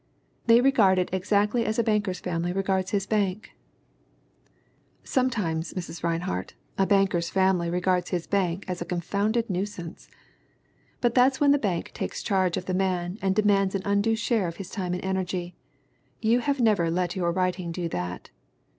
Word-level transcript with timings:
They 0.47 0.61
regard 0.61 0.97
it 0.97 1.13
exactly 1.13 1.63
as 1.63 1.77
a 1.77 1.83
banker's 1.83 2.19
family 2.19 2.51
regards 2.53 2.89
his 2.89 3.05
bank." 3.05 3.51
Sometimes, 5.03 5.75
Mrs. 5.75 6.01
Rinehart, 6.03 6.55
a 6.75 6.87
banker's 6.87 7.29
family 7.29 7.69
regards 7.69 8.09
his 8.09 8.25
bank 8.25 8.65
as 8.67 8.81
a 8.81 8.85
confounded 8.85 9.47
nuisance! 9.47 10.09
But 11.01 11.13
that's 11.13 11.39
when 11.39 11.51
the 11.51 11.59
bank 11.59 11.91
takes 11.93 12.23
charge 12.23 12.57
of 12.57 12.65
the 12.65 12.73
man 12.73 13.19
and 13.21 13.35
demands 13.35 13.75
an 13.75 13.83
undue 13.85 14.15
share 14.15 14.47
of 14.47 14.55
his 14.55 14.71
time 14.71 14.95
and 14.95 15.05
energy. 15.05 15.53
You 16.19 16.39
have 16.39 16.59
never 16.59 16.89
let 16.89 17.15
your 17.15 17.31
writing 17.31 17.71
do 17.71 17.87
that. 17.89 18.31